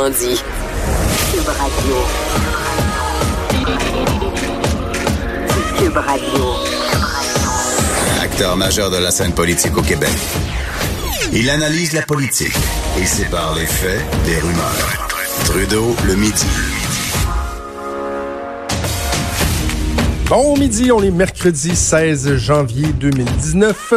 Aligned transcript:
Autrement 0.00 0.18
dit. 0.18 0.42
Cube 1.30 1.48
Radio. 1.48 1.96
Cube 5.78 5.96
Radio. 5.96 6.44
Acteur 8.22 8.56
majeur 8.56 8.90
de 8.90 8.96
la 8.96 9.10
scène 9.10 9.32
politique 9.32 9.76
au 9.76 9.82
Québec. 9.82 10.08
Il 11.32 11.50
analyse 11.50 11.92
la 11.92 12.00
politique 12.02 12.56
et 12.98 13.04
sépare 13.04 13.54
les 13.56 13.66
faits 13.66 14.00
des 14.24 14.38
rumeurs. 14.38 15.08
Trudeau 15.44 15.94
le 16.06 16.14
midi. 16.14 16.46
Bon 20.26 20.56
midi, 20.56 20.92
on 20.92 21.02
est 21.02 21.10
mercredi 21.10 21.76
16 21.76 22.36
janvier 22.36 22.88
2019. 22.94 23.94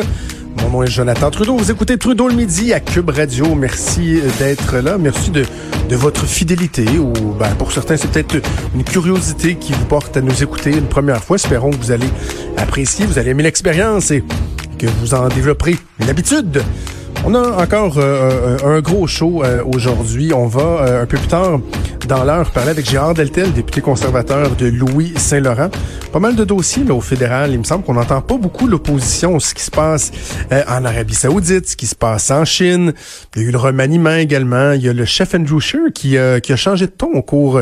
Mon 0.63 0.69
nom 0.69 0.83
est 0.83 0.87
Jonathan 0.87 1.29
Trudeau. 1.29 1.57
Vous 1.57 1.71
écoutez 1.71 1.97
Trudeau 1.97 2.29
le 2.29 2.35
midi 2.35 2.73
à 2.73 2.79
Cube 2.79 3.09
Radio. 3.09 3.53
Merci 3.53 4.21
d'être 4.39 4.77
là. 4.77 4.97
Merci 4.97 5.29
de, 5.29 5.45
votre 5.91 6.25
fidélité 6.25 6.85
ou 6.97 7.11
ben, 7.37 7.53
pour 7.55 7.71
certains, 7.71 7.97
c'est 7.97 8.09
peut-être 8.09 8.37
une 8.73 8.83
curiosité 8.83 9.55
qui 9.55 9.73
vous 9.73 9.85
porte 9.85 10.15
à 10.17 10.21
nous 10.21 10.41
écouter 10.41 10.71
une 10.71 10.87
première 10.87 11.23
fois. 11.23 11.35
Espérons 11.35 11.69
que 11.69 11.75
vous 11.75 11.91
allez 11.91 12.07
apprécier, 12.57 13.05
vous 13.05 13.19
allez 13.19 13.31
aimer 13.31 13.43
l'expérience 13.43 14.09
et 14.09 14.23
que 14.79 14.87
vous 15.01 15.13
en 15.13 15.27
développerez 15.27 15.75
une 15.99 16.09
habitude. 16.09 16.63
On 17.25 17.35
a 17.35 17.63
encore 17.63 17.99
euh, 17.99 18.57
un 18.65 18.81
gros 18.81 19.07
show 19.07 19.43
euh, 19.43 19.63
aujourd'hui. 19.63 20.33
On 20.33 20.47
va 20.47 20.61
euh, 20.61 21.03
un 21.03 21.05
peu 21.05 21.17
plus 21.17 21.27
tard 21.27 21.61
dans 22.05 22.25
l'heure 22.25 22.51
parler 22.51 22.71
avec 22.71 22.85
Gérard 22.85 23.13
Deltel, 23.13 23.53
député 23.53 23.79
conservateur 23.79 24.53
de 24.57 24.65
Louis-Saint-Laurent. 24.65 25.69
Pas 26.11 26.19
mal 26.19 26.35
de 26.35 26.43
dossiers 26.43 26.83
là, 26.83 26.93
au 26.93 26.99
fédéral. 26.99 27.51
Il 27.53 27.59
me 27.59 27.63
semble 27.63 27.85
qu'on 27.85 27.93
n'entend 27.93 28.21
pas 28.21 28.35
beaucoup 28.35 28.67
l'opposition, 28.67 29.39
ce 29.39 29.53
qui 29.53 29.63
se 29.63 29.71
passe 29.71 30.11
en 30.51 30.83
Arabie 30.83 31.15
Saoudite, 31.15 31.69
ce 31.69 31.77
qui 31.77 31.87
se 31.87 31.95
passe 31.95 32.29
en 32.29 32.43
Chine. 32.43 32.93
Il 33.35 33.41
y 33.41 33.45
a 33.45 33.47
eu 33.47 33.51
le 33.51 33.57
remaniement 33.57 34.15
également. 34.15 34.73
Il 34.73 34.81
y 34.81 34.89
a 34.89 34.93
le 34.93 35.05
chef 35.05 35.33
Andrew 35.33 35.61
Scheer 35.61 35.93
qui, 35.95 36.17
a 36.17 36.55
changé 36.57 36.87
de 36.87 36.91
ton 36.91 37.13
au 37.13 37.21
cours 37.21 37.61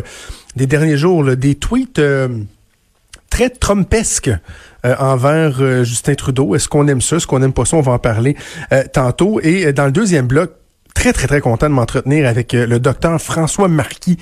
des 0.56 0.66
derniers 0.66 0.98
jours. 0.98 1.24
Là, 1.24 1.36
des 1.36 1.54
tweets 1.54 2.02
très 3.30 3.50
trumpesque 3.52 4.32
euh, 4.86 4.96
envers 5.00 5.62
euh, 5.62 5.84
Justin 5.84 6.16
Trudeau. 6.16 6.56
Est-ce 6.56 6.68
qu'on 6.68 6.88
aime 6.88 7.02
ça? 7.02 7.18
Est-ce 7.18 7.28
qu'on 7.28 7.40
n'aime 7.40 7.54
pas 7.54 7.66
ça? 7.66 7.78
On 7.78 7.82
va 7.82 7.94
en 7.94 8.00
parler 8.00 8.36
euh, 8.72 8.84
tantôt. 8.92 9.40
Et 9.42 9.74
dans 9.74 9.86
le 9.86 9.92
deuxième 9.92 10.28
bloc, 10.28 10.52
très, 11.02 11.14
très, 11.14 11.26
très 11.26 11.42
content 11.42 11.68
de 11.68 11.74
m'entretenir 11.74 12.28
avec 12.28 12.54
euh, 12.54 12.68
le 12.68 12.80
docteur 12.80 13.20
François 13.20 13.68
Marquis. 13.68 14.18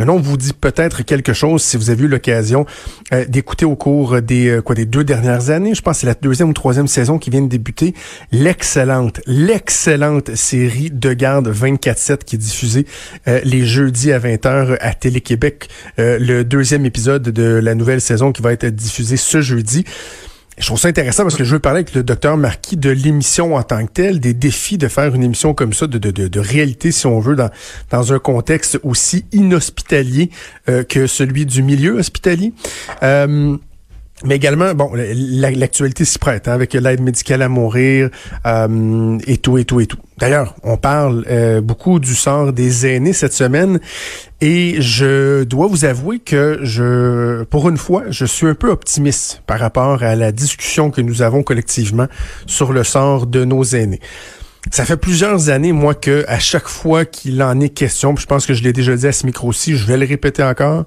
Le 0.00 0.04
nom 0.04 0.18
vous 0.18 0.36
dit 0.36 0.52
peut-être 0.52 1.02
quelque 1.02 1.32
chose 1.32 1.62
si 1.62 1.76
vous 1.76 1.90
avez 1.90 2.02
eu 2.02 2.08
l'occasion 2.08 2.66
euh, 3.12 3.24
d'écouter 3.24 3.64
au 3.64 3.76
cours 3.76 4.20
des, 4.20 4.48
euh, 4.48 4.60
quoi, 4.60 4.74
des 4.74 4.84
deux 4.84 5.04
dernières 5.04 5.50
années. 5.50 5.76
Je 5.76 5.80
pense 5.80 5.98
que 5.98 6.00
c'est 6.00 6.06
la 6.08 6.14
deuxième 6.14 6.48
ou 6.48 6.52
troisième 6.52 6.88
saison 6.88 7.18
qui 7.18 7.30
vient 7.30 7.40
de 7.40 7.46
débuter. 7.46 7.94
L'excellente, 8.32 9.20
l'excellente 9.26 10.34
série 10.34 10.90
de 10.90 11.12
garde 11.12 11.48
24-7 11.48 12.24
qui 12.24 12.34
est 12.34 12.38
diffusée 12.38 12.86
les 13.26 13.64
jeudis 13.64 14.10
à 14.10 14.18
20h 14.18 14.76
à 14.80 14.92
Télé-Québec. 14.92 15.68
le 15.98 16.42
deuxième 16.42 16.84
épisode 16.84 17.22
de 17.22 17.60
la 17.62 17.76
nouvelle 17.76 18.00
saison 18.00 18.32
qui 18.32 18.42
va 18.42 18.52
être 18.52 18.66
diffusé 18.66 19.16
ce 19.16 19.40
jeudi. 19.40 19.84
Je 20.58 20.66
trouve 20.66 20.78
ça 20.78 20.88
intéressant 20.88 21.24
parce 21.24 21.34
que 21.34 21.44
je 21.44 21.52
veux 21.52 21.58
parler 21.58 21.78
avec 21.78 21.94
le 21.94 22.02
docteur 22.02 22.36
Marquis 22.36 22.76
de 22.76 22.90
l'émission 22.90 23.56
en 23.56 23.62
tant 23.62 23.84
que 23.86 23.92
telle, 23.92 24.20
des 24.20 24.34
défis 24.34 24.78
de 24.78 24.86
faire 24.86 25.14
une 25.14 25.22
émission 25.24 25.52
comme 25.52 25.72
ça, 25.72 25.86
de, 25.86 25.98
de, 25.98 26.10
de, 26.10 26.40
réalité, 26.40 26.92
si 26.92 27.06
on 27.06 27.18
veut, 27.18 27.34
dans, 27.34 27.50
dans 27.90 28.12
un 28.12 28.18
contexte 28.18 28.78
aussi 28.84 29.24
inhospitalier 29.32 30.30
euh, 30.68 30.84
que 30.84 31.06
celui 31.06 31.44
du 31.44 31.62
milieu 31.62 31.98
hospitalier. 31.98 32.52
Euh, 33.02 33.56
mais 34.24 34.36
également, 34.36 34.74
bon, 34.74 34.90
l'actualité 34.94 36.04
s'y 36.04 36.18
prête, 36.18 36.48
hein, 36.48 36.52
avec 36.52 36.72
l'aide 36.72 37.00
médicale 37.00 37.42
à 37.42 37.48
mourir 37.48 38.08
euh, 38.46 39.18
et 39.26 39.36
tout, 39.36 39.58
et 39.58 39.64
tout, 39.64 39.80
et 39.80 39.86
tout. 39.86 39.98
D'ailleurs, 40.18 40.54
on 40.62 40.76
parle 40.76 41.24
euh, 41.28 41.60
beaucoup 41.60 41.98
du 41.98 42.14
sort 42.14 42.52
des 42.52 42.86
aînés 42.86 43.12
cette 43.12 43.32
semaine 43.32 43.80
et 44.40 44.80
je 44.80 45.42
dois 45.44 45.66
vous 45.66 45.84
avouer 45.84 46.20
que 46.20 46.60
je, 46.62 47.42
pour 47.44 47.68
une 47.68 47.76
fois, 47.76 48.04
je 48.08 48.24
suis 48.24 48.46
un 48.46 48.54
peu 48.54 48.70
optimiste 48.70 49.42
par 49.46 49.58
rapport 49.58 50.02
à 50.02 50.14
la 50.14 50.32
discussion 50.32 50.90
que 50.90 51.00
nous 51.00 51.22
avons 51.22 51.42
collectivement 51.42 52.06
sur 52.46 52.72
le 52.72 52.84
sort 52.84 53.26
de 53.26 53.44
nos 53.44 53.64
aînés. 53.64 54.00
Ça 54.70 54.84
fait 54.84 54.96
plusieurs 54.96 55.50
années, 55.50 55.72
moi, 55.72 55.94
que 55.94 56.24
à 56.26 56.38
chaque 56.38 56.68
fois 56.68 57.04
qu'il 57.04 57.42
en 57.42 57.60
est 57.60 57.68
question, 57.68 58.16
je 58.16 58.26
pense 58.26 58.46
que 58.46 58.54
je 58.54 58.62
l'ai 58.62 58.72
déjà 58.72 58.96
dit 58.96 59.06
à 59.06 59.12
ce 59.12 59.26
micro-ci, 59.26 59.76
je 59.76 59.86
vais 59.86 59.96
le 59.96 60.06
répéter 60.06 60.42
encore, 60.42 60.84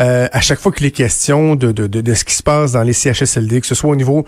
euh, 0.00 0.28
à 0.30 0.40
chaque 0.40 0.60
fois 0.60 0.72
qu'il 0.72 0.86
est 0.86 0.92
question 0.92 1.56
de, 1.56 1.72
de, 1.72 1.86
de, 1.86 2.14
ce 2.14 2.24
qui 2.24 2.34
se 2.34 2.42
passe 2.42 2.72
dans 2.72 2.82
les 2.82 2.92
CHSLD, 2.92 3.60
que 3.60 3.66
ce 3.66 3.74
soit 3.74 3.90
au 3.90 3.96
niveau 3.96 4.24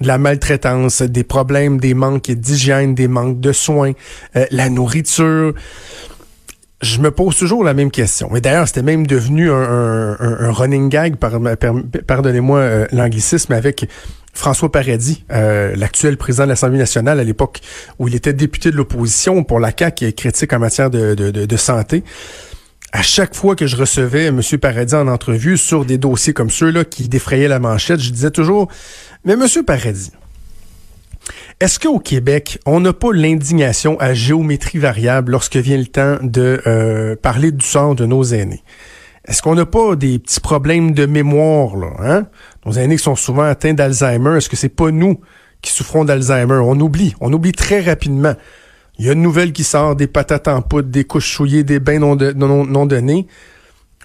de 0.00 0.06
la 0.06 0.16
maltraitance, 0.16 1.02
des 1.02 1.24
problèmes, 1.24 1.78
des 1.78 1.94
manques 1.94 2.30
d'hygiène, 2.30 2.94
des 2.94 3.08
manques 3.08 3.40
de 3.40 3.52
soins, 3.52 3.92
euh, 4.36 4.46
la 4.50 4.70
nourriture, 4.70 5.52
je 6.80 7.00
me 7.00 7.10
pose 7.10 7.36
toujours 7.36 7.64
la 7.64 7.74
même 7.74 7.90
question. 7.90 8.34
Et 8.36 8.40
d'ailleurs, 8.40 8.68
c'était 8.68 8.82
même 8.82 9.06
devenu 9.06 9.50
un, 9.50 10.16
un, 10.18 10.52
running 10.52 10.88
gag, 10.88 11.16
par, 11.16 11.32
pardonnez-moi 12.06 12.58
euh, 12.58 12.86
l'anglicisme, 12.92 13.52
avec 13.52 13.88
François 14.38 14.70
Paradis, 14.70 15.24
euh, 15.32 15.74
l'actuel 15.74 16.16
président 16.16 16.44
de 16.44 16.50
l'Assemblée 16.50 16.78
nationale 16.78 17.18
à 17.18 17.24
l'époque 17.24 17.60
où 17.98 18.06
il 18.06 18.14
était 18.14 18.32
député 18.32 18.70
de 18.70 18.76
l'opposition 18.76 19.42
pour 19.42 19.58
la 19.58 19.72
CAQ 19.76 20.06
et 20.06 20.12
critique 20.12 20.52
en 20.52 20.60
matière 20.60 20.90
de, 20.90 21.56
santé. 21.56 22.04
À 22.92 23.02
chaque 23.02 23.34
fois 23.34 23.56
que 23.56 23.66
je 23.66 23.74
recevais 23.74 24.26
M. 24.26 24.40
Paradis 24.62 24.94
en 24.94 25.08
entrevue 25.08 25.58
sur 25.58 25.84
des 25.84 25.98
dossiers 25.98 26.34
comme 26.34 26.50
ceux-là 26.50 26.84
qui 26.84 27.08
défrayaient 27.08 27.48
la 27.48 27.58
manchette, 27.58 27.98
je 27.98 28.10
disais 28.12 28.30
toujours, 28.30 28.68
mais 29.24 29.32
M. 29.32 29.44
Paradis, 29.66 30.12
est-ce 31.58 31.80
qu'au 31.80 31.98
Québec, 31.98 32.60
on 32.64 32.78
n'a 32.78 32.92
pas 32.92 33.12
l'indignation 33.12 33.98
à 33.98 34.14
géométrie 34.14 34.78
variable 34.78 35.32
lorsque 35.32 35.56
vient 35.56 35.78
le 35.78 35.86
temps 35.86 36.16
de 36.22 36.62
euh, 36.68 37.16
parler 37.16 37.50
du 37.50 37.66
sort 37.66 37.96
de 37.96 38.06
nos 38.06 38.22
aînés? 38.22 38.62
Est-ce 39.26 39.42
qu'on 39.42 39.56
n'a 39.56 39.66
pas 39.66 39.94
des 39.94 40.18
petits 40.20 40.40
problèmes 40.40 40.92
de 40.92 41.04
mémoire, 41.04 41.76
là, 41.76 41.90
hein? 41.98 42.26
Nos 42.66 42.72
aînés 42.72 42.96
qui 42.96 43.02
sont 43.02 43.16
souvent 43.16 43.44
atteints 43.44 43.74
d'Alzheimer, 43.74 44.36
est-ce 44.36 44.48
que 44.48 44.56
c'est 44.56 44.68
pas 44.68 44.90
nous 44.90 45.20
qui 45.62 45.72
souffrons 45.72 46.04
d'Alzheimer? 46.04 46.60
On 46.64 46.78
oublie, 46.80 47.14
on 47.20 47.32
oublie 47.32 47.52
très 47.52 47.80
rapidement. 47.80 48.34
Il 48.98 49.06
y 49.06 49.08
a 49.08 49.12
une 49.12 49.22
nouvelle 49.22 49.52
qui 49.52 49.62
sort, 49.62 49.94
des 49.94 50.08
patates 50.08 50.48
en 50.48 50.60
poudre, 50.60 50.88
des 50.88 51.04
couches 51.04 51.32
souillées, 51.32 51.62
des 51.62 51.78
bains 51.78 52.00
non, 52.00 52.16
donnés. 52.86 53.26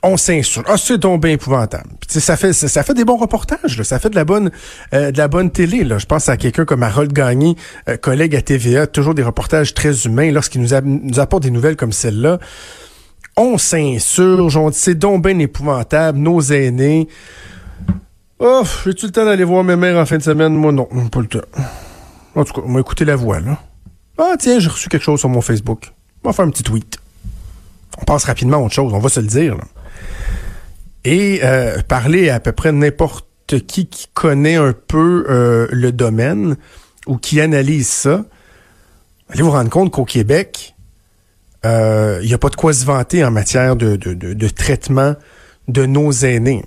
On 0.03 0.17
s'insulte. 0.17 0.67
Ah, 0.69 0.75
c'est 0.77 0.97
donc 0.97 1.21
bien 1.21 1.31
épouvantable. 1.31 1.89
ça 2.07 2.35
fait 2.35 2.93
des 2.93 3.05
bons 3.05 3.15
reportages, 3.15 3.81
ça 3.83 3.99
fait 3.99 4.09
de 4.09 4.15
la 4.15 4.25
bonne 4.25 4.51
euh, 4.93 5.49
télé. 5.49 5.87
Je 5.97 6.05
pense 6.05 6.29
à 6.29 6.37
quelqu'un 6.37 6.65
comme 6.65 6.83
Harold 6.83 7.11
Gagné, 7.11 7.55
euh, 7.89 7.97
collègue 7.97 8.35
à 8.35 8.41
TVA, 8.41 8.85
toujours 8.85 9.15
des 9.15 9.23
reportages 9.23 9.73
très 9.73 10.05
humains 10.05 10.29
lorsqu'il 10.31 10.61
nous, 10.61 11.19
apporte 11.19 11.43
des 11.43 11.51
nouvelles 11.51 11.77
comme 11.77 11.93
celle-là 11.93 12.39
on 13.35 13.57
s'insurge, 13.57 14.57
on 14.57 14.69
dit 14.69 14.77
c'est 14.77 14.95
donc 14.95 15.25
épouvantable, 15.27 16.19
nos 16.19 16.39
aînés. 16.39 17.07
Oh, 18.45 18.63
j'ai-tu 18.83 19.05
le 19.05 19.11
temps 19.13 19.23
d'aller 19.23 19.45
voir 19.45 19.63
mes 19.63 19.77
mères 19.77 19.97
en 19.97 20.05
fin 20.05 20.17
de 20.17 20.21
semaine? 20.21 20.53
Moi, 20.53 20.73
non, 20.73 20.85
pas 21.09 21.21
le 21.21 21.27
temps. 21.27 21.39
En 22.35 22.43
tout 22.43 22.51
cas, 22.51 22.61
on 22.65 22.73
va 22.73 22.81
écouter 22.81 23.05
la 23.05 23.15
voix, 23.15 23.39
là. 23.39 23.57
Ah, 24.17 24.33
tiens, 24.37 24.59
j'ai 24.59 24.67
reçu 24.67 24.89
quelque 24.89 25.03
chose 25.03 25.21
sur 25.21 25.29
mon 25.29 25.39
Facebook. 25.39 25.93
On 26.23 26.29
va 26.29 26.33
faire 26.33 26.43
un 26.43 26.49
petit 26.49 26.63
tweet. 26.63 26.97
On 28.01 28.03
passe 28.03 28.25
rapidement 28.25 28.57
à 28.57 28.59
autre 28.59 28.73
chose, 28.73 28.93
on 28.93 28.99
va 28.99 29.07
se 29.07 29.21
le 29.21 29.27
dire, 29.27 29.55
là. 29.55 29.63
Et 31.05 31.39
euh, 31.43 31.81
parler 31.87 32.29
à 32.29 32.41
peu 32.41 32.51
près 32.51 32.73
n'importe 32.73 33.25
qui 33.65 33.87
qui 33.87 34.07
connaît 34.13 34.55
un 34.55 34.73
peu 34.73 35.25
euh, 35.29 35.67
le 35.71 35.93
domaine 35.93 36.57
ou 37.07 37.17
qui 37.17 37.39
analyse 37.39 37.87
ça, 37.87 38.25
allez 39.29 39.41
vous 39.41 39.51
rendre 39.51 39.69
compte 39.69 39.89
qu'au 39.89 40.05
Québec, 40.05 40.75
il 41.63 41.69
euh, 41.69 42.21
n'y 42.21 42.33
a 42.33 42.37
pas 42.37 42.49
de 42.49 42.57
quoi 42.57 42.73
se 42.73 42.83
vanter 42.83 43.23
en 43.23 43.31
matière 43.31 43.77
de, 43.77 43.95
de, 43.95 44.13
de, 44.13 44.49
traitement 44.49 45.15
de 45.69 45.85
nos 45.85 46.11
aînés. 46.11 46.65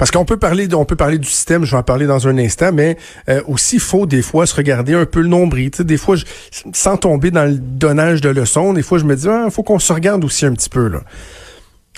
Parce 0.00 0.10
qu'on 0.10 0.24
peut 0.24 0.38
parler, 0.38 0.66
on 0.74 0.86
peut 0.86 0.96
parler 0.96 1.18
du 1.18 1.28
système, 1.28 1.66
je 1.66 1.72
vais 1.72 1.76
en 1.76 1.82
parler 1.82 2.06
dans 2.06 2.26
un 2.26 2.38
instant, 2.38 2.72
mais 2.72 2.96
euh, 3.28 3.42
aussi 3.46 3.78
faut 3.78 4.06
des 4.06 4.22
fois 4.22 4.46
se 4.46 4.54
regarder 4.54 4.94
un 4.94 5.04
peu 5.04 5.20
le 5.20 5.28
nombril. 5.28 5.68
des 5.78 5.98
fois, 5.98 6.16
je, 6.16 6.24
sans 6.72 6.96
tomber 6.96 7.30
dans 7.30 7.44
le 7.44 7.56
donnage 7.56 8.22
de 8.22 8.30
leçons, 8.30 8.72
des 8.72 8.80
fois 8.80 8.96
je 8.96 9.04
me 9.04 9.14
dis, 9.14 9.28
ah, 9.28 9.48
faut 9.50 9.62
qu'on 9.62 9.78
se 9.78 9.92
regarde 9.92 10.24
aussi 10.24 10.46
un 10.46 10.54
petit 10.54 10.70
peu 10.70 10.88
là. 10.88 11.02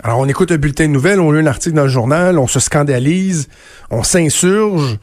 Alors 0.02 0.19
on 0.19 0.26
écoute 0.26 0.50
un 0.50 0.56
bulletin 0.56 0.88
de 0.88 0.93
nouvelles, 0.93 1.20
on 1.20 1.31
lit 1.31 1.38
un 1.38 1.46
article 1.46 1.76
dans 1.76 1.84
le 1.84 1.88
journal, 1.88 2.40
on 2.40 2.49
se 2.49 2.58
scandalise, 2.58 3.49
on 3.93 4.02
s'insurge. 4.02 4.98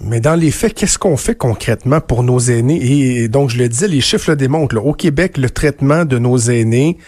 Mais 0.00 0.18
dans 0.18 0.34
les 0.34 0.50
faits, 0.50 0.74
qu'est-ce 0.74 0.98
qu'on 0.98 1.16
fait 1.16 1.36
concrètement 1.36 2.00
pour 2.00 2.24
nos 2.24 2.40
aînés? 2.40 2.80
Et 2.82 3.28
donc, 3.28 3.50
je 3.50 3.58
le 3.58 3.68
disais, 3.68 3.86
les 3.86 4.00
chiffres 4.00 4.30
le 4.30 4.34
démontrent. 4.34 4.84
Au 4.84 4.92
Québec, 4.92 5.38
le 5.38 5.50
traitement 5.50 6.04
de 6.04 6.18
nos 6.18 6.36
aînés, 6.36 6.98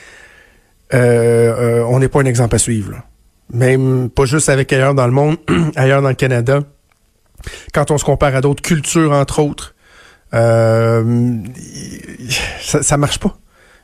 euh, 0.92 1.80
euh, 1.80 1.84
on 1.88 1.98
n'est 1.98 2.06
pas 2.06 2.20
un 2.20 2.26
exemple 2.26 2.54
à 2.54 2.58
suivre. 2.60 3.02
Même 3.52 4.08
pas 4.10 4.24
juste 4.24 4.48
avec 4.48 4.72
ailleurs 4.72 4.94
dans 4.94 5.06
le 5.06 5.12
monde, 5.12 5.36
ailleurs 5.76 6.02
dans 6.02 6.08
le 6.08 6.14
Canada. 6.14 6.60
Quand 7.72 7.90
on 7.90 7.98
se 7.98 8.04
compare 8.04 8.34
à 8.34 8.40
d'autres 8.40 8.62
cultures, 8.62 9.12
entre 9.12 9.40
autres, 9.40 9.74
euh, 10.32 11.36
ça, 12.60 12.82
ça 12.82 12.96
marche 12.96 13.18
pas. 13.18 13.36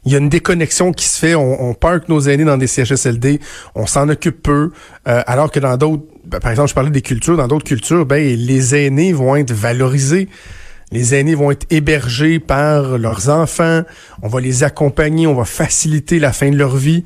Il 0.06 0.12
y 0.12 0.14
a 0.14 0.18
une 0.18 0.30
déconnexion 0.30 0.92
qui 0.92 1.04
se 1.04 1.18
fait. 1.18 1.34
On, 1.34 1.68
on 1.68 1.74
parque 1.74 2.08
nos 2.08 2.20
aînés 2.20 2.44
dans 2.44 2.56
des 2.56 2.66
CHSLD, 2.66 3.38
on 3.74 3.86
s'en 3.86 4.08
occupe 4.08 4.42
peu, 4.42 4.70
alors 5.04 5.50
que 5.50 5.60
dans 5.60 5.76
d'autres 5.76 6.04
ben, 6.30 6.38
par 6.38 6.50
exemple, 6.52 6.68
je 6.68 6.74
parlais 6.74 6.90
des 6.90 7.02
cultures. 7.02 7.36
Dans 7.36 7.48
d'autres 7.48 7.64
cultures, 7.64 8.06
ben, 8.06 8.22
les 8.22 8.74
aînés 8.74 9.12
vont 9.12 9.36
être 9.36 9.52
valorisés. 9.52 10.28
Les 10.92 11.14
aînés 11.14 11.34
vont 11.34 11.50
être 11.50 11.66
hébergés 11.70 12.38
par 12.38 12.98
leurs 12.98 13.28
enfants. 13.28 13.82
On 14.22 14.28
va 14.28 14.40
les 14.40 14.62
accompagner. 14.62 15.26
On 15.26 15.34
va 15.34 15.44
faciliter 15.44 16.18
la 16.18 16.32
fin 16.32 16.50
de 16.50 16.56
leur 16.56 16.76
vie. 16.76 17.04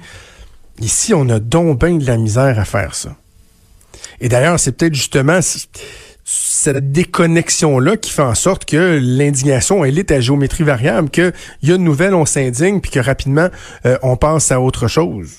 Ici, 0.81 1.15
on 1.15 1.29
a 1.29 1.39
donc 1.39 1.81
bien 1.81 1.97
de 1.97 2.07
la 2.07 2.17
misère 2.17 2.59
à 2.59 2.65
faire 2.65 2.95
ça. 2.95 3.17
Et 4.21 4.29
d'ailleurs, 4.29 4.59
c'est 4.59 4.73
peut-être 4.73 4.95
justement 4.95 5.41
cette 6.25 6.93
déconnexion-là 6.93 7.97
qui 7.97 8.11
fait 8.11 8.23
en 8.23 8.35
sorte 8.35 8.65
que 8.65 8.99
l'indignation, 9.01 9.85
elle 9.85 9.99
est 9.99 10.11
à 10.11 10.21
géométrie 10.21 10.65
variable, 10.65 11.11
qu'il 11.11 11.33
y 11.63 11.73
a 11.73 11.75
une 11.75 11.85
nouvelle, 11.85 12.15
on 12.15 12.27
s'indigne, 12.27 12.81
puis 12.81 12.91
que 12.91 13.01
rapidement, 13.01 13.49
euh, 13.87 13.99
on 14.03 14.17
passe 14.17 14.51
à 14.51 14.61
autre 14.61 14.89
chose. 14.89 15.31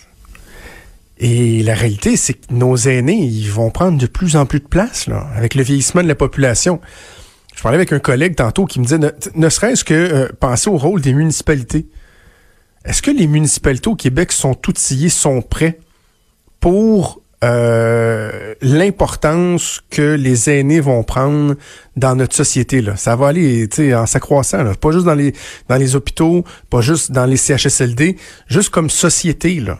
Et 1.18 1.64
la 1.64 1.74
réalité, 1.74 2.18
c'est 2.18 2.34
que 2.34 2.54
nos 2.54 2.76
aînés, 2.76 3.24
ils 3.24 3.50
vont 3.50 3.72
prendre 3.72 3.98
de 3.98 4.06
plus 4.06 4.36
en 4.36 4.46
plus 4.46 4.60
de 4.60 4.68
place, 4.68 5.08
là, 5.08 5.28
avec 5.36 5.56
le 5.56 5.64
vieillissement 5.64 6.04
de 6.04 6.08
la 6.08 6.16
population. 6.16 6.82
Je 7.56 7.62
parlais 7.62 7.78
avec 7.78 7.94
un 7.94 8.00
collègue 8.00 8.36
tantôt 8.36 8.66
qui 8.66 8.80
me 8.80 8.86
disait, 8.86 9.00
ne, 9.34 9.50
serait-ce 9.50 9.86
que 9.86 9.94
euh, 9.94 10.28
penser 10.40 10.70
au 10.70 10.78
rôle 10.78 11.02
des 11.02 11.14
municipalités. 11.14 11.88
Est-ce 12.86 13.02
que 13.02 13.12
les 13.12 13.28
municipalités 13.28 13.90
au 13.90 13.96
Québec 13.96 14.32
sont 14.32 14.58
outillées, 14.68 15.10
sont 15.10 15.42
prêts 15.42 15.80
pour 16.60 17.22
euh, 17.44 18.54
l'importance 18.62 19.82
que 19.90 20.16
les 20.16 20.50
aînés 20.50 20.80
vont 20.80 21.04
prendre 21.04 21.56
dans 21.96 22.16
notre 22.16 22.36
société 22.36 22.82
là? 22.82 22.96
Ça 22.96 23.16
va 23.16 23.30
aller, 23.30 23.68
en 23.96 24.06
s'accroissant 24.06 24.64
là. 24.64 24.76
pas 24.76 24.92
juste 24.92 25.06
dans 25.06 25.16
les 25.16 25.34
dans 25.68 25.78
les 25.78 25.96
hôpitaux, 25.96 26.46
pas 26.70 26.82
juste 26.82 27.12
dans 27.12 27.26
les 27.26 27.38
CHSLD, 27.38 28.18
juste 28.48 28.70
comme 28.70 28.90
société 28.90 29.60
là. 29.60 29.80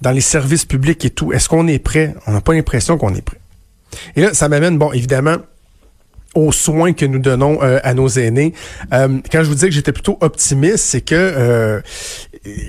Dans 0.00 0.10
les 0.10 0.20
services 0.20 0.66
publics 0.66 1.04
et 1.04 1.10
tout. 1.10 1.32
Est-ce 1.32 1.48
qu'on 1.48 1.66
est 1.68 1.78
prêt? 1.78 2.14
On 2.26 2.32
n'a 2.32 2.42
pas 2.42 2.52
l'impression 2.52 2.98
qu'on 2.98 3.14
est 3.14 3.22
prêt. 3.22 3.40
Et 4.14 4.20
là, 4.20 4.34
ça 4.34 4.48
m'amène 4.48 4.76
bon, 4.76 4.92
évidemment 4.92 5.36
aux 6.36 6.52
soins 6.52 6.92
que 6.92 7.06
nous 7.06 7.18
donnons 7.18 7.58
euh, 7.62 7.78
à 7.82 7.94
nos 7.94 8.08
aînés. 8.08 8.52
Euh, 8.92 9.08
quand 9.32 9.42
je 9.42 9.48
vous 9.48 9.54
dis 9.54 9.66
que 9.66 9.70
j'étais 9.70 9.92
plutôt 9.92 10.18
optimiste, 10.20 10.78
c'est 10.78 11.00
que 11.00 11.14
euh, 11.14 11.80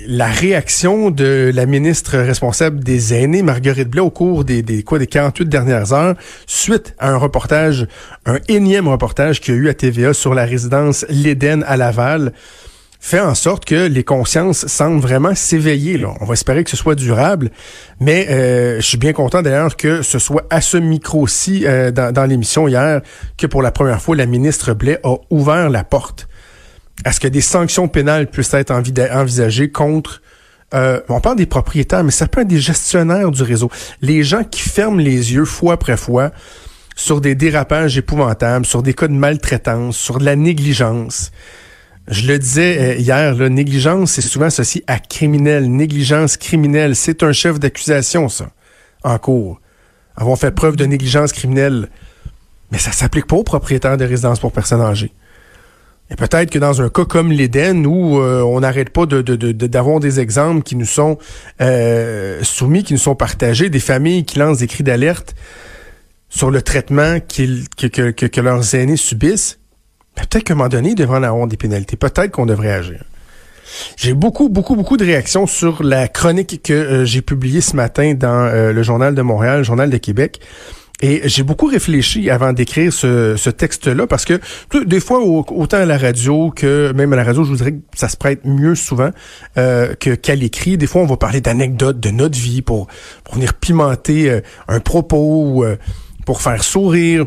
la 0.06 0.26
réaction 0.26 1.10
de 1.10 1.52
la 1.54 1.66
ministre 1.66 2.18
responsable 2.18 2.82
des 2.82 3.14
aînés, 3.14 3.42
Marguerite 3.42 3.88
Blais, 3.88 4.00
au 4.00 4.10
cours 4.10 4.44
des, 4.44 4.62
des 4.62 4.82
quoi 4.82 4.98
des 4.98 5.06
48 5.06 5.48
dernières 5.48 5.92
heures, 5.92 6.14
suite 6.46 6.94
à 6.98 7.10
un 7.10 7.16
reportage, 7.16 7.86
un 8.26 8.38
énième 8.48 8.88
reportage 8.88 9.40
qu'il 9.40 9.54
y 9.54 9.58
a 9.58 9.60
eu 9.60 9.68
à 9.68 9.74
TVA 9.74 10.14
sur 10.14 10.34
la 10.34 10.44
résidence 10.44 11.06
L'Éden 11.08 11.62
à 11.66 11.76
Laval, 11.76 12.32
fait 13.00 13.20
en 13.20 13.34
sorte 13.34 13.64
que 13.64 13.86
les 13.86 14.04
consciences 14.04 14.66
semblent 14.66 15.00
vraiment 15.00 15.34
s'éveiller. 15.34 16.04
On 16.20 16.24
va 16.24 16.34
espérer 16.34 16.64
que 16.64 16.70
ce 16.70 16.76
soit 16.76 16.94
durable, 16.94 17.50
mais 18.00 18.26
euh, 18.28 18.76
je 18.80 18.86
suis 18.86 18.98
bien 18.98 19.12
content 19.12 19.40
d'ailleurs 19.40 19.76
que 19.76 20.02
ce 20.02 20.18
soit 20.18 20.46
à 20.50 20.60
ce 20.60 20.76
micro-ci 20.76 21.64
euh, 21.64 21.90
dans, 21.90 22.28
l'émission 22.28 22.66
hier 22.68 23.00
que 23.36 23.46
pour 23.46 23.62
la 23.62 23.70
première 23.70 24.02
fois, 24.02 24.16
la 24.16 24.26
ministre 24.26 24.74
Blais 24.74 24.98
a 25.04 25.16
ouvert 25.30 25.70
la 25.70 25.84
porte 25.84 26.28
à 27.04 27.12
ce 27.12 27.20
que 27.20 27.28
des 27.28 27.40
sanctions 27.40 27.86
pénales 27.86 28.26
puissent 28.26 28.54
être 28.54 28.72
envisagées 28.72 29.70
contre 29.70 30.20
euh, 30.74 31.00
on 31.08 31.20
parle 31.20 31.36
des 31.36 31.46
propriétaires, 31.46 32.04
mais 32.04 32.10
ça 32.10 32.26
peut 32.26 32.42
être 32.42 32.48
des 32.48 32.60
gestionnaires 32.60 33.30
du 33.30 33.42
réseau. 33.42 33.70
Les 34.02 34.22
gens 34.22 34.44
qui 34.44 34.60
ferment 34.60 34.98
les 34.98 35.32
yeux 35.32 35.46
fois 35.46 35.74
après 35.74 35.96
fois 35.96 36.30
sur 36.94 37.20
des 37.20 37.34
dérapages 37.34 37.96
épouvantables, 37.96 38.66
sur 38.66 38.82
des 38.82 38.92
cas 38.92 39.08
de 39.08 39.14
maltraitance, 39.14 39.96
sur 39.96 40.18
de 40.18 40.24
la 40.24 40.36
négligence. 40.36 41.30
Je 42.08 42.26
le 42.26 42.38
disais 42.38 42.78
euh, 42.78 42.94
hier, 42.96 43.34
la 43.34 43.48
négligence, 43.50 44.12
c'est 44.12 44.22
souvent 44.22 44.46
associé 44.46 44.82
à 44.86 44.98
criminel. 44.98 45.70
Négligence 45.70 46.38
criminelle, 46.38 46.96
c'est 46.96 47.22
un 47.22 47.32
chef 47.32 47.60
d'accusation, 47.60 48.30
ça, 48.30 48.50
en 49.04 49.18
cours. 49.18 49.60
Avoir 50.16 50.38
fait 50.38 50.50
preuve 50.50 50.76
de 50.76 50.86
négligence 50.86 51.32
criminelle. 51.32 51.90
Mais 52.72 52.78
ça 52.78 52.92
s'applique 52.92 53.26
pas 53.26 53.36
aux 53.36 53.44
propriétaires 53.44 53.98
de 53.98 54.04
résidences 54.04 54.40
pour 54.40 54.52
personnes 54.52 54.80
âgées. 54.80 55.12
Et 56.10 56.16
peut-être 56.16 56.50
que 56.50 56.58
dans 56.58 56.80
un 56.80 56.88
cas 56.88 57.04
comme 57.04 57.30
l'Éden, 57.30 57.84
où 57.84 58.18
euh, 58.18 58.40
on 58.40 58.60
n'arrête 58.60 58.88
pas 58.88 59.04
d'avoir 59.04 60.00
des 60.00 60.20
exemples 60.20 60.62
qui 60.62 60.76
nous 60.76 60.86
sont 60.86 61.18
euh, 61.60 62.42
soumis, 62.42 62.84
qui 62.84 62.94
nous 62.94 62.98
sont 62.98 63.14
partagés, 63.14 63.68
des 63.68 63.80
familles 63.80 64.24
qui 64.24 64.38
lancent 64.38 64.58
des 64.58 64.66
cris 64.66 64.82
d'alerte 64.82 65.34
sur 66.30 66.50
le 66.50 66.62
traitement 66.62 67.18
que 67.20 68.40
leurs 68.40 68.74
aînés 68.74 68.96
subissent, 68.96 69.57
ben, 70.18 70.26
peut-être 70.28 70.44
qu'à 70.44 70.54
un 70.54 70.56
moment 70.56 70.68
donné, 70.68 70.90
ils 70.90 70.94
devraient 70.96 71.18
en 71.18 71.22
avoir 71.22 71.46
des 71.46 71.56
pénalités. 71.56 71.96
Peut-être 71.96 72.32
qu'on 72.32 72.46
devrait 72.46 72.72
agir. 72.72 73.04
J'ai 73.96 74.14
beaucoup, 74.14 74.48
beaucoup, 74.48 74.74
beaucoup 74.74 74.96
de 74.96 75.04
réactions 75.04 75.46
sur 75.46 75.82
la 75.84 76.08
chronique 76.08 76.60
que 76.64 76.72
euh, 76.72 77.04
j'ai 77.04 77.22
publiée 77.22 77.60
ce 77.60 77.76
matin 77.76 78.14
dans 78.14 78.46
euh, 78.46 78.72
le 78.72 78.82
Journal 78.82 79.14
de 79.14 79.22
Montréal, 79.22 79.58
le 79.58 79.62
Journal 79.62 79.90
de 79.90 79.96
Québec. 79.96 80.40
Et 81.00 81.20
j'ai 81.26 81.44
beaucoup 81.44 81.66
réfléchi 81.66 82.28
avant 82.28 82.52
d'écrire 82.52 82.92
ce, 82.92 83.50
texte-là 83.50 84.08
parce 84.08 84.24
que 84.24 84.40
des 84.84 84.98
fois, 84.98 85.20
autant 85.20 85.76
à 85.76 85.84
la 85.84 85.96
radio 85.96 86.50
que 86.50 86.90
même 86.90 87.12
à 87.12 87.16
la 87.16 87.22
radio, 87.22 87.44
je 87.44 87.50
voudrais 87.50 87.70
que 87.70 87.78
ça 87.94 88.08
se 88.08 88.16
prête 88.16 88.44
mieux 88.44 88.74
souvent 88.74 89.10
euh, 89.58 89.94
qu'à 89.94 90.34
l'écrit. 90.34 90.76
Des 90.76 90.88
fois, 90.88 91.02
on 91.02 91.06
va 91.06 91.16
parler 91.16 91.40
d'anecdotes 91.40 92.00
de 92.00 92.10
notre 92.10 92.36
vie 92.36 92.62
pour, 92.62 92.88
pour 93.22 93.36
venir 93.36 93.54
pimenter 93.54 94.40
un 94.66 94.80
propos, 94.80 95.44
ou, 95.44 95.64
pour 96.26 96.42
faire 96.42 96.64
sourire. 96.64 97.26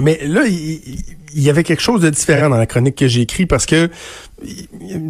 Mais 0.00 0.18
là, 0.26 0.42
il, 0.46 1.04
y 1.34 1.50
avait 1.50 1.64
quelque 1.64 1.82
chose 1.82 2.00
de 2.00 2.10
différent 2.10 2.48
dans 2.48 2.56
la 2.56 2.66
chronique 2.66 2.96
que 2.96 3.08
j'ai 3.08 3.22
écrite 3.22 3.48
parce 3.48 3.66
que, 3.66 3.90
je 4.42 4.56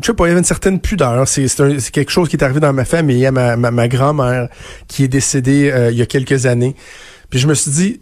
sais 0.05 0.14
pas, 0.14 0.26
il 0.26 0.29
y 0.29 0.31
avait 0.31 0.40
une 0.40 0.44
certaine 0.44 0.81
pudeur. 0.81 1.26
C'est 1.26 1.46
quelque 1.93 2.11
chose 2.11 2.29
qui 2.29 2.37
est 2.37 2.43
arrivé 2.43 2.61
dans 2.61 2.73
ma 2.73 2.84
famille. 2.84 3.17
Il 3.17 3.20
y 3.20 3.26
a 3.26 3.32
ma, 3.32 3.56
ma, 3.56 3.88
grand-mère 3.88 4.49
qui 4.88 5.05
est 5.05 5.08
décédée 5.08 5.70
euh, 5.70 5.90
il 5.90 5.99
y 5.99 6.02
a 6.02 6.06
quelques 6.06 6.46
années. 6.46 6.75
Puis 7.31 7.38
je 7.38 7.46
me 7.46 7.55
suis 7.55 7.70
dit, 7.70 8.00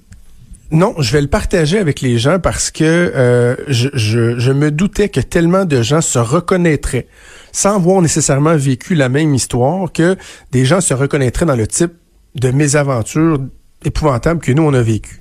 non, 0.70 0.94
je 0.98 1.12
vais 1.12 1.20
le 1.20 1.26
partager 1.28 1.78
avec 1.78 2.00
les 2.00 2.18
gens 2.18 2.38
parce 2.38 2.70
que 2.70 2.84
euh, 2.84 3.56
je, 3.68 3.88
je, 3.94 4.52
me 4.52 4.70
doutais 4.70 5.08
que 5.08 5.20
tellement 5.20 5.64
de 5.64 5.82
gens 5.82 6.00
se 6.00 6.18
reconnaîtraient, 6.18 7.08
sans 7.52 7.76
avoir 7.76 8.00
nécessairement 8.00 8.56
vécu 8.56 8.94
la 8.94 9.08
même 9.08 9.34
histoire, 9.34 9.92
que 9.92 10.16
des 10.52 10.64
gens 10.64 10.80
se 10.80 10.94
reconnaîtraient 10.94 11.46
dans 11.46 11.56
le 11.56 11.66
type 11.66 11.92
de 12.36 12.50
mésaventures 12.50 13.38
épouvantables 13.84 14.40
que 14.40 14.52
nous, 14.52 14.62
on 14.62 14.74
a 14.74 14.82
vécu 14.82 15.19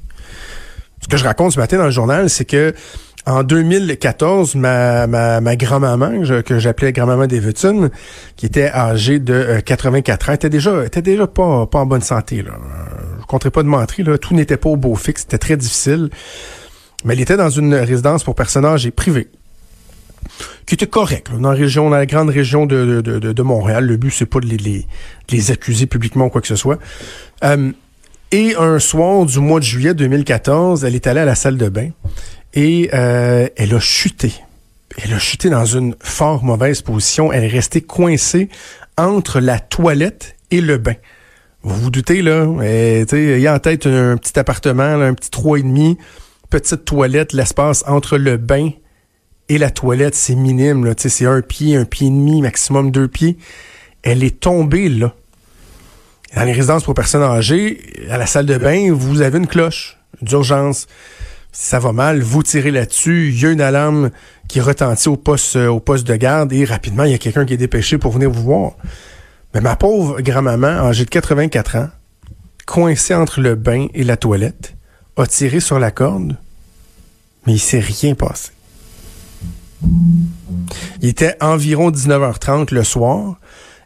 que 1.10 1.18
je 1.18 1.26
raconte 1.26 1.54
ce 1.54 1.60
matin 1.60 1.78
dans 1.78 1.86
le 1.86 1.92
journal, 1.92 2.30
c'est 2.30 2.46
que 2.46 2.74
en 3.26 3.44
2014, 3.44 4.56
ma, 4.56 5.08
ma, 5.08 5.42
ma 5.42 5.56
grand-maman, 5.56 6.24
que 6.46 6.58
j'appelais 6.58 6.92
grand-maman 6.92 7.28
Davidson, 7.28 7.90
qui 8.36 8.46
était 8.46 8.72
âgée 8.72 9.20
de 9.20 9.60
84 9.66 10.30
euh, 10.30 10.32
ans, 10.32 10.36
était 10.36 10.50
déjà, 10.50 10.86
était 10.86 11.02
déjà 11.02 11.28
pas, 11.28 11.68
pas 11.68 11.80
en 11.80 11.86
bonne 11.86 12.02
santé. 12.02 12.42
Là. 12.42 12.54
Je 13.20 13.26
compterai 13.26 13.52
pas 13.52 13.62
de 13.62 13.68
mentir, 13.68 14.10
là. 14.10 14.18
tout 14.18 14.34
n'était 14.34 14.58
pas 14.58 14.70
au 14.70 14.78
beau 14.78 14.96
fixe, 14.96 15.22
c'était 15.22 15.38
très 15.38 15.58
difficile. 15.58 16.10
Mais 17.06 17.14
elle 17.14 17.22
était 17.22 17.38
dans 17.38 17.50
une 17.50 17.76
résidence 17.76 18.24
pour 18.24 18.36
personnes 18.36 18.66
âgées 18.66 18.92
privée 18.92 19.30
qui 20.66 20.76
était 20.76 20.88
correct, 20.88 21.32
dans 21.32 21.52
la 21.52 21.58
région, 21.58 21.90
dans 21.90 21.96
la 21.96 22.06
grande 22.06 22.30
région 22.30 22.66
de, 22.66 23.02
de, 23.02 23.20
de, 23.20 23.34
de 23.34 23.42
Montréal. 23.42 23.86
Le 23.86 23.98
but, 23.98 24.12
c'est 24.12 24.26
pas 24.26 24.40
de 24.40 24.46
les, 24.46 24.58
les, 24.58 24.86
les, 25.32 25.52
accuser 25.52 25.88
publiquement 25.88 26.26
ou 26.26 26.30
quoi 26.30 26.42
que 26.42 26.48
ce 26.48 26.56
soit. 26.56 26.78
Euh, 27.44 27.72
et 28.31 28.56
un 28.56 28.80
soir 28.80 29.26
du 29.26 29.40
mois 29.40 29.59
de 29.59 29.66
juillet 29.66 29.94
2014, 29.94 30.83
elle 30.86 30.95
est 30.95 31.07
allée 31.07 31.21
à 31.21 31.26
la 31.26 31.36
salle 31.36 31.57
de 31.57 31.69
bain 31.69 31.90
et 32.54 32.90
euh, 32.94 33.48
elle 33.56 33.74
a 33.74 33.80
chuté. 33.80 34.33
Elle 34.98 35.14
a 35.14 35.19
chuté 35.19 35.50
dans 35.50 35.66
une 35.66 35.95
fort 36.00 36.44
mauvaise 36.44 36.81
position. 36.81 37.31
Elle 37.31 37.44
est 37.44 37.48
restée 37.48 37.81
coincée 37.81 38.50
entre 38.98 39.40
la 39.40 39.59
toilette 39.59 40.36
et 40.52 40.62
le 40.62 40.78
bain. 40.78 40.95
Vous 41.64 41.76
vous 41.76 41.90
doutez, 41.90 42.21
là, 42.21 42.45
il 42.64 43.40
y 43.40 43.48
a 43.48 43.54
en 43.54 43.59
tête 43.59 43.86
un, 43.86 44.18
petit 44.18 44.38
appartement, 44.40 44.83
un 44.83 45.14
petit 45.14 45.30
trois 45.30 45.59
et 45.59 45.64
demi, 45.64 45.98
petite 46.50 46.86
toilette, 46.86 47.33
l'espace 47.33 47.83
entre 47.88 48.18
le 48.18 48.38
bain 48.38 48.71
et 49.50 49.57
la 49.57 49.71
toilette, 49.71 50.16
c'est 50.16 50.36
minime, 50.36 50.86
là, 50.86 50.94
c'est 50.95 51.26
un 51.26 51.42
pied, 51.42 51.76
un 51.76 51.86
pied 51.86 52.07
et 52.07 52.12
demi, 52.12 52.42
maximum 52.42 52.92
deux 52.92 53.07
pieds. 53.07 53.38
Elle 54.04 54.24
est 54.24 54.40
tombée 54.40 54.88
là. 54.90 55.16
Dans 56.36 56.44
les 56.44 56.52
résidences 56.52 56.83
pour 56.83 56.94
personnes 56.94 57.24
âgées, 57.24 57.81
à 58.09 58.18
la 58.18 58.28
salle 58.28 58.45
de 58.45 58.57
bain, 58.57 58.94
vous 58.94 59.21
avez 59.21 59.40
une 59.40 59.48
cloche 59.48 59.98
d'urgence. 60.21 60.88
Si 61.52 61.66
ça 61.66 61.80
va 61.80 61.92
mal, 61.92 62.21
vous 62.21 62.44
tirez 62.44 62.69
là-dessus, 62.69 63.30
il 63.30 63.42
y 63.42 63.45
a 63.48 63.52
une 63.52 63.62
alarme 63.62 64.12
qui 64.48 64.62
retentit 64.62 65.09
au 65.09 65.18
poste, 65.18 65.56
euh, 65.56 65.68
au 65.68 65.80
poste 65.80 66.06
de 66.06 66.16
garde 66.16 66.54
et 66.54 66.66
rapidement, 66.66 67.04
il 67.04 67.12
y 67.12 67.16
a 67.16 67.18
quelqu'un 67.18 67.45
qui 67.45 67.54
est 67.54 67.57
dépêché 67.57 67.98
pour 67.98 68.12
venir 68.12 68.30
vous 68.30 68.44
voir. 68.44 68.74
Mais 69.54 69.62
ma 69.62 69.76
pauvre 69.76 70.21
grand-maman, 70.21 70.68
âgée 70.68 71.06
de 71.06 71.09
84 71.09 71.76
ans, 71.78 71.90
coincée 72.68 73.16
entre 73.16 73.42
le 73.42 73.56
bain 73.56 73.88
et 73.95 74.04
la 74.04 74.16
toilette, 74.16 74.76
a 75.18 75.26
tiré 75.26 75.59
sur 75.59 75.80
la 75.80 75.90
corde, 75.90 76.38
mais 77.48 77.54
il 77.54 77.59
s'est 77.59 77.80
rien 77.80 78.14
passé. 78.14 78.52
Il 81.02 81.09
était 81.09 81.36
environ 81.42 81.90
19h30 81.90 82.74
le 82.74 82.83
soir 82.83 83.39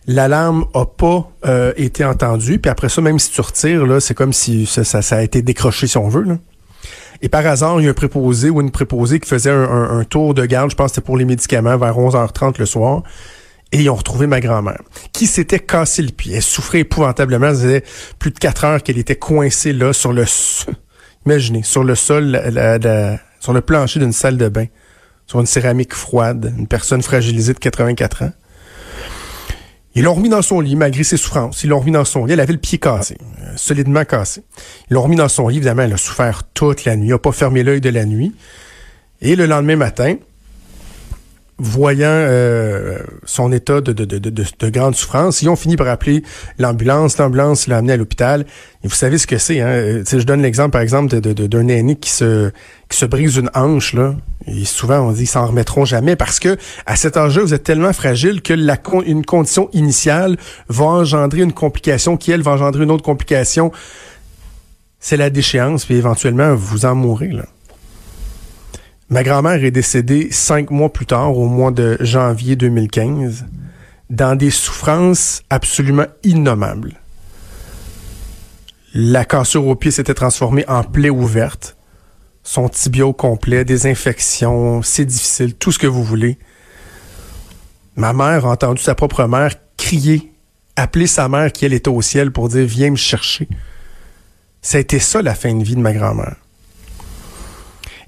l'alarme 0.07 0.65
a 0.73 0.85
pas 0.85 1.29
euh, 1.45 1.73
été 1.77 2.03
entendue. 2.03 2.59
Puis 2.59 2.69
après 2.69 2.89
ça, 2.89 3.01
même 3.01 3.19
si 3.19 3.31
tu 3.31 3.41
retires, 3.41 3.85
là, 3.85 3.99
c'est 3.99 4.13
comme 4.13 4.33
si 4.33 4.65
ça, 4.65 4.83
ça, 4.83 5.17
a 5.17 5.21
été 5.21 5.41
décroché, 5.41 5.87
si 5.87 5.97
on 5.97 6.09
veut. 6.09 6.37
Et 7.21 7.29
par 7.29 7.45
hasard, 7.45 7.79
il 7.79 7.85
y 7.85 7.87
a 7.87 7.91
un 7.91 7.93
préposé 7.93 8.49
ou 8.49 8.59
une 8.59 8.71
préposée 8.71 9.19
qui 9.19 9.29
faisait 9.29 9.51
un, 9.51 10.03
tour 10.03 10.33
de 10.33 10.45
garde, 10.45 10.71
je 10.71 10.75
pense 10.75 10.91
que 10.91 10.95
c'était 10.95 11.05
pour 11.05 11.17
les 11.17 11.25
médicaments, 11.25 11.77
vers 11.77 11.97
11h30 11.97 12.59
le 12.59 12.65
soir. 12.65 13.03
Et 13.71 13.81
ils 13.81 13.89
ont 13.89 13.95
retrouvé 13.95 14.27
ma 14.27 14.39
grand-mère, 14.39 14.81
qui 15.13 15.25
s'était 15.25 15.59
cassé 15.59 16.03
le 16.03 16.11
pied. 16.11 16.35
Elle 16.35 16.43
souffrait 16.43 16.81
épouvantablement. 16.81 17.47
Ça 17.47 17.61
faisait 17.61 17.83
plus 18.19 18.29
de 18.29 18.37
quatre 18.37 18.65
heures 18.65 18.83
qu'elle 18.83 18.99
était 18.99 19.15
coincée 19.15 19.73
là, 19.73 19.93
sur 19.93 20.13
le... 20.13 20.25
Imaginez, 21.25 21.63
sur 21.63 21.83
le 21.83 21.95
sol, 21.95 22.39
sur 23.39 23.53
le 23.53 23.61
plancher 23.61 23.99
d'une 23.99 24.11
salle 24.11 24.37
de 24.37 24.49
bain, 24.49 24.65
sur 25.25 25.39
une 25.39 25.45
céramique 25.45 25.93
froide, 25.93 26.53
une 26.57 26.67
personne 26.67 27.01
fragilisée 27.01 27.53
de 27.53 27.59
84 27.59 28.23
ans. 28.23 28.31
Ils 29.95 30.03
l'ont 30.03 30.13
remis 30.15 30.29
dans 30.29 30.41
son 30.41 30.59
lit, 30.59 30.75
malgré 30.75 31.03
ses 31.03 31.17
souffrances. 31.17 31.63
Ils 31.63 31.69
l'ont 31.69 31.79
remis 31.79 31.91
dans 31.91 32.05
son 32.05 32.25
lit. 32.25 32.33
Elle 32.33 32.39
avait 32.39 32.53
le 32.53 32.59
pied 32.59 32.79
cassé, 32.79 33.17
euh, 33.41 33.53
solidement 33.55 34.05
cassé. 34.05 34.43
Ils 34.89 34.93
l'ont 34.93 35.03
remis 35.03 35.15
dans 35.15 35.29
son 35.29 35.47
lit. 35.47 35.57
Évidemment, 35.57 35.83
elle 35.83 35.93
a 35.93 35.97
souffert 35.97 36.43
toute 36.53 36.85
la 36.85 36.95
nuit. 36.95 37.07
Elle 37.07 37.13
n'a 37.13 37.19
pas 37.19 37.31
fermé 37.31 37.63
l'œil 37.63 37.81
de 37.81 37.89
la 37.89 38.05
nuit. 38.05 38.33
Et 39.21 39.35
le 39.35 39.45
lendemain 39.45 39.75
matin, 39.75 40.15
voyant 41.59 42.07
euh, 42.09 42.99
son 43.25 43.51
état 43.51 43.79
de, 43.79 43.93
de, 43.93 44.05
de, 44.05 44.29
de, 44.29 44.69
grande 44.69 44.95
souffrance, 44.95 45.41
ils 45.41 45.49
ont 45.49 45.55
fini 45.55 45.75
par 45.75 45.87
appeler 45.87 46.23
l'ambulance. 46.57 47.17
L'ambulance 47.17 47.67
l'a 47.67 47.77
amené 47.77 47.93
à 47.93 47.97
l'hôpital. 47.97 48.45
Et 48.83 48.87
vous 48.87 48.95
savez 48.95 49.17
ce 49.17 49.27
que 49.27 49.37
c'est. 49.37 49.61
Hein? 49.61 49.67
Euh, 49.67 50.03
je 50.05 50.23
donne 50.23 50.41
l'exemple, 50.41 50.71
par 50.71 50.81
exemple, 50.81 51.19
d'un 51.19 51.67
aîné 51.67 51.95
qui 51.95 52.09
se, 52.09 52.51
qui 52.89 52.97
se 52.97 53.05
brise 53.05 53.37
une 53.37 53.51
hanche. 53.53 53.93
Là. 53.93 54.15
Et 54.47 54.65
souvent, 54.65 54.99
on 54.99 55.11
dit 55.11 55.19
qu'ils 55.19 55.27
s'en 55.27 55.45
remettront 55.45 55.85
jamais 55.85 56.15
parce 56.15 56.39
que 56.39 56.57
à 56.85 56.95
cet 56.95 57.17
âge-là, 57.17 57.43
vous 57.43 57.53
êtes 57.53 57.63
tellement 57.63 57.93
fragile 57.93 58.41
que 58.41 58.53
la 58.53 58.77
une 59.05 59.23
condition 59.23 59.69
initiale 59.73 60.37
va 60.69 60.85
engendrer 60.85 61.41
une 61.41 61.53
complication 61.53 62.17
qui, 62.17 62.31
elle, 62.31 62.41
va 62.41 62.51
engendrer 62.51 62.83
une 62.83 62.91
autre 62.91 63.03
complication. 63.03 63.71
C'est 64.99 65.17
la 65.17 65.29
déchéance, 65.29 65.85
puis 65.85 65.95
éventuellement, 65.95 66.55
vous 66.55 66.85
en 66.85 66.95
mourrez. 66.95 67.27
Là. 67.27 67.45
Ma 69.13 69.21
grand-mère 69.21 69.63
est 69.63 69.69
décédée 69.69 70.29
cinq 70.31 70.71
mois 70.71 70.91
plus 70.91 71.05
tard, 71.05 71.37
au 71.37 71.45
mois 71.45 71.69
de 71.69 71.97
janvier 71.99 72.55
2015, 72.55 73.45
dans 74.09 74.35
des 74.35 74.49
souffrances 74.49 75.43
absolument 75.51 76.07
innommables. 76.23 76.93
La 78.95 79.23
cassure 79.23 79.67
au 79.67 79.75
pied 79.75 79.91
s'était 79.91 80.15
transformée 80.15 80.67
en 80.67 80.83
plaie 80.83 81.11
ouverte. 81.11 81.77
Son 82.41 82.67
tibia 82.69 83.05
au 83.05 83.13
complet, 83.13 83.63
des 83.63 83.85
infections, 83.85 84.81
c'est 84.81 85.05
difficile, 85.05 85.53
tout 85.53 85.71
ce 85.71 85.77
que 85.77 85.85
vous 85.85 86.03
voulez. 86.03 86.39
Ma 87.95 88.13
mère 88.13 88.47
a 88.47 88.53
entendu 88.53 88.81
sa 88.81 88.95
propre 88.95 89.25
mère 89.25 89.53
crier, 89.77 90.33
appeler 90.75 91.05
sa 91.05 91.29
mère 91.29 91.51
qui 91.51 91.65
elle 91.65 91.73
était 91.73 91.87
au 91.87 92.01
ciel 92.01 92.31
pour 92.31 92.49
dire 92.49 92.65
viens 92.65 92.89
me 92.89 92.95
chercher. 92.95 93.47
Ça 94.63 94.79
a 94.79 94.81
été 94.81 94.97
ça 94.97 95.21
la 95.21 95.35
fin 95.35 95.53
de 95.53 95.63
vie 95.63 95.75
de 95.75 95.81
ma 95.81 95.93
grand-mère. 95.93 96.42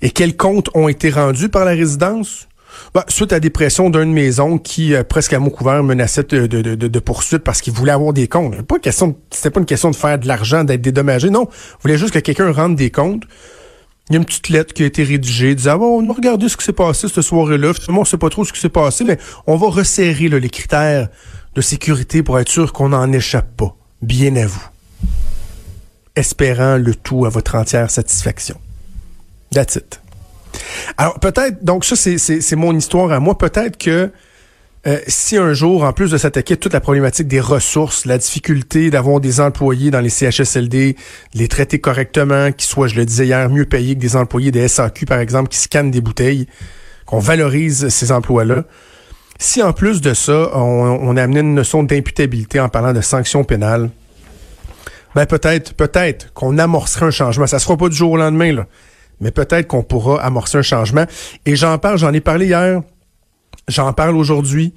Et 0.02 0.12
quels 0.12 0.36
comptes 0.36 0.70
ont 0.74 0.88
été 0.88 1.10
rendus 1.10 1.50
par 1.50 1.66
la 1.66 1.72
résidence? 1.72 2.48
Ben, 2.94 3.04
suite 3.08 3.34
à 3.34 3.40
des 3.40 3.50
pressions 3.50 3.90
d'une 3.90 4.12
maison 4.12 4.58
qui, 4.58 4.94
euh, 4.94 5.04
presque 5.04 5.34
à 5.34 5.40
mot 5.40 5.50
couvert, 5.50 5.84
menaçait 5.84 6.24
de, 6.24 6.46
de, 6.48 6.62
de, 6.62 6.76
de 6.76 7.00
poursuite 7.00 7.44
parce 7.44 7.62
qu'il 7.62 7.74
voulait 7.74 7.92
avoir 7.92 8.14
des 8.14 8.28
comptes. 8.28 8.62
Pas 8.64 8.80
question, 8.80 9.16
c'était 9.32 9.50
pas 9.50 9.60
une 9.60 9.66
question 9.66 9.92
de 9.92 9.96
faire 9.96 10.20
de 10.20 10.28
l'argent, 10.28 10.64
d'être 10.64 10.82
dédommagé. 10.82 11.30
Non, 11.30 11.48
il 11.52 11.82
voulait 11.82 11.98
juste 11.98 12.14
que 12.14 12.20
quelqu'un 12.20 12.52
rende 12.52 12.76
des 12.76 12.92
comptes. 12.92 13.24
Il 14.10 14.14
y 14.14 14.16
a 14.18 14.20
une 14.20 14.26
petite 14.26 14.50
lettre 14.50 14.74
qui 14.74 14.84
a 14.84 14.86
été 14.86 15.04
rédigée 15.04 15.56
disant 15.56 15.78
bon, 15.78 16.04
on 16.04 16.06
va 16.06 16.14
regarder 16.14 16.48
ce 16.48 16.58
qui 16.58 16.64
s'est 16.64 16.74
passé 16.74 17.08
cette 17.08 17.24
soirée-là. 17.24 17.74
Finalement, 17.74 18.02
on 18.02 18.06
sait 18.06 18.18
pas 18.18 18.30
trop 18.30 18.46
ce 18.46 18.54
qui 18.54 18.60
s'est 18.60 18.70
passé, 18.70 19.04
mais 19.04 19.18
on 19.48 19.56
va 19.56 19.68
resserrer 19.68 20.30
les 20.30 20.50
critères 20.50 21.10
de 21.56 21.62
sécurité 21.62 22.22
pour 22.22 22.38
être 22.40 22.50
sûr 22.50 22.72
qu'on 22.72 22.90
n'en 22.90 23.12
échappe 23.12 23.56
pas. 23.58 23.76
Bien 24.02 24.36
à 24.36 24.46
vous. 24.46 24.68
Espérant 26.16 26.78
le 26.78 26.94
tout 26.94 27.26
à 27.26 27.30
votre 27.30 27.56
entière 27.56 27.90
satisfaction. 27.90 28.58
That's 29.56 29.78
it. 29.78 30.02
Alors 30.98 31.20
peut-être, 31.20 31.64
donc 31.64 31.86
ça 31.86 31.96
c'est 31.96 32.56
mon 32.56 32.76
histoire 32.76 33.12
à 33.12 33.20
moi, 33.20 33.38
peut-être 33.38 33.78
que 33.78 34.12
euh, 34.86 35.00
si 35.08 35.38
un 35.38 35.54
jour, 35.54 35.84
en 35.84 35.94
plus 35.94 36.12
de 36.12 36.18
s'attaquer 36.18 36.54
à 36.54 36.58
toute 36.58 36.74
la 36.74 36.82
problématique 36.82 37.28
des 37.28 37.40
ressources, 37.40 38.06
la 38.06 38.18
difficulté 38.20 38.92
d'avoir 38.92 39.20
des 39.20 39.40
employés 39.40 39.90
dans 39.90 40.02
les 40.02 40.10
CHSLD, 40.10 40.96
les 41.34 41.48
traiter 41.48 41.80
correctement, 41.80 42.52
qui 42.52 42.68
soient, 42.68 42.88
je 42.88 42.96
le 42.96 43.06
disais 43.06 43.26
hier, 43.26 43.50
mieux 43.50 43.66
payés 43.66 43.96
que 43.96 44.00
des 44.00 44.16
employés 44.16 44.52
des 44.52 44.68
SAQ, 44.68 45.06
par 45.06 45.20
exemple, 45.20 45.50
qui 45.50 45.58
scannent 45.58 45.90
des 45.90 46.02
bouteilles, 46.02 46.48
qu'on 47.08 47.18
valorise 47.18 47.90
ces 47.90 48.12
emplois-là. 48.12 48.66
Si 49.40 49.64
en 49.64 49.74
plus 49.74 50.02
de 50.02 50.14
ça, 50.14 50.52
on, 50.54 50.60
on 50.60 51.18
a 51.18 51.24
amené 51.24 51.40
une 51.40 51.56
notion 51.56 51.82
d'imputabilité 51.82 52.60
en 52.60 52.70
parlant 52.70 52.94
de 52.94 53.02
sanctions 53.02 53.44
pénales, 53.44 53.90
ben 55.16 55.26
peut-être, 55.26 55.74
peut-être 55.74 56.32
qu'on 56.34 56.60
amorcerait 56.60 57.08
un 57.08 57.12
changement. 57.12 57.48
Ça 57.48 57.58
se 57.58 57.64
fera 57.64 57.78
pas 57.78 57.90
du 57.90 57.96
jour 57.96 58.12
au 58.12 58.18
lendemain, 58.18 58.52
là 58.52 58.68
mais 59.22 59.32
peut-être 59.32 59.68
qu'on 59.68 59.84
pourra 59.84 60.22
amorcer 60.22 60.58
un 60.58 60.62
changement. 60.62 61.06
Et 61.46 61.56
j'en 61.56 61.78
parle, 61.78 61.98
j'en 61.98 62.14
ai 62.14 62.22
parlé 62.22 62.48
hier, 62.48 62.82
j'en 63.68 63.94
parle 63.94 64.16
aujourd'hui. 64.16 64.74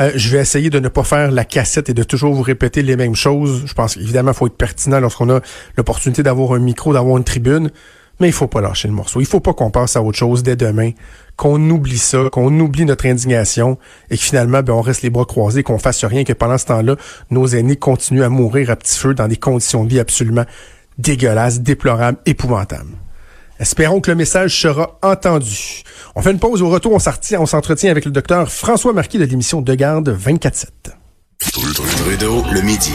Euh, 0.00 0.10
je 0.16 0.28
vais 0.30 0.38
essayer 0.38 0.70
de 0.70 0.80
ne 0.80 0.88
pas 0.88 1.04
faire 1.04 1.30
la 1.30 1.44
cassette 1.44 1.88
et 1.88 1.94
de 1.94 2.02
toujours 2.02 2.34
vous 2.34 2.42
répéter 2.42 2.82
les 2.82 2.96
mêmes 2.96 3.14
choses. 3.14 3.62
Je 3.66 3.74
pense 3.74 3.94
qu'évidemment, 3.94 4.32
il 4.32 4.36
faut 4.36 4.46
être 4.46 4.56
pertinent 4.56 4.98
lorsqu'on 4.98 5.30
a 5.30 5.40
l'opportunité 5.76 6.22
d'avoir 6.22 6.52
un 6.52 6.58
micro, 6.58 6.92
d'avoir 6.92 7.16
une 7.16 7.22
tribune, 7.22 7.70
mais 8.18 8.28
il 8.28 8.32
faut 8.32 8.48
pas 8.48 8.60
lâcher 8.60 8.88
le 8.88 8.94
morceau. 8.94 9.20
Il 9.20 9.26
faut 9.26 9.40
pas 9.40 9.52
qu'on 9.52 9.70
passe 9.70 9.96
à 9.96 10.02
autre 10.02 10.18
chose 10.18 10.42
dès 10.42 10.56
demain, 10.56 10.90
qu'on 11.36 11.60
oublie 11.70 11.98
ça, 11.98 12.28
qu'on 12.32 12.58
oublie 12.58 12.84
notre 12.84 13.06
indignation 13.06 13.78
et 14.10 14.16
que 14.16 14.22
finalement, 14.22 14.62
ben, 14.62 14.72
on 14.72 14.80
reste 14.80 15.02
les 15.02 15.10
bras 15.10 15.26
croisés, 15.26 15.62
qu'on 15.62 15.78
fasse 15.78 16.04
rien, 16.04 16.24
que 16.24 16.32
pendant 16.32 16.58
ce 16.58 16.66
temps-là, 16.66 16.96
nos 17.30 17.46
aînés 17.46 17.76
continuent 17.76 18.24
à 18.24 18.28
mourir 18.28 18.70
à 18.70 18.76
petit 18.76 18.98
feu 18.98 19.14
dans 19.14 19.28
des 19.28 19.36
conditions 19.36 19.84
de 19.84 19.90
vie 19.90 20.00
absolument 20.00 20.44
dégueulasses, 20.98 21.60
déplorables, 21.60 22.18
épouvantables. 22.26 22.90
Espérons 23.60 24.00
que 24.00 24.10
le 24.10 24.16
message 24.16 24.60
sera 24.60 24.98
entendu. 25.02 25.82
On 26.16 26.22
fait 26.22 26.32
une 26.32 26.38
pause 26.38 26.62
au 26.62 26.68
retour, 26.68 26.92
on 26.92 27.46
s'entretient 27.46 27.90
avec 27.90 28.04
le 28.04 28.10
docteur 28.10 28.50
François 28.50 28.92
Marquis 28.92 29.18
de 29.18 29.24
l'émission 29.24 29.62
De 29.62 29.74
Garde 29.74 30.08
24-7. 30.08 30.66
Trudeau, 31.38 32.44
le 32.52 32.60
midi. 32.62 32.92